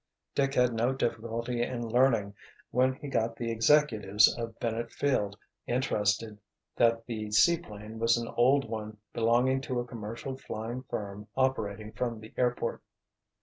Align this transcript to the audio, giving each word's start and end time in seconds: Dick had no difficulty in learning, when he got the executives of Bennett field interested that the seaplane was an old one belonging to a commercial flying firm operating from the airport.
Dick 0.33 0.55
had 0.55 0.73
no 0.73 0.93
difficulty 0.93 1.61
in 1.61 1.87
learning, 1.87 2.33
when 2.71 2.93
he 2.95 3.07
got 3.07 3.35
the 3.35 3.51
executives 3.51 4.35
of 4.35 4.59
Bennett 4.59 4.91
field 4.91 5.37
interested 5.67 6.39
that 6.75 7.05
the 7.05 7.29
seaplane 7.31 7.99
was 7.99 8.17
an 8.17 8.27
old 8.29 8.67
one 8.67 8.97
belonging 9.13 9.61
to 9.61 9.79
a 9.79 9.85
commercial 9.85 10.35
flying 10.35 10.81
firm 10.81 11.27
operating 11.37 11.91
from 11.91 12.19
the 12.19 12.33
airport. 12.35 12.81